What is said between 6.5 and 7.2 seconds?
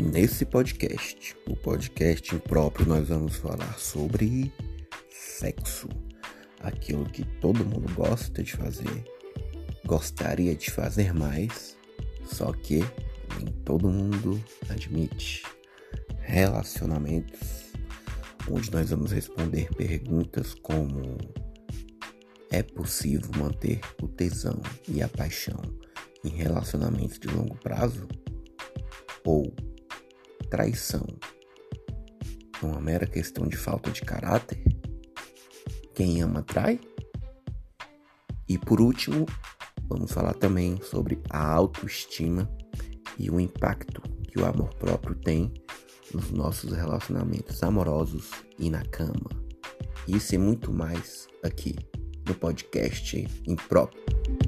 Aquilo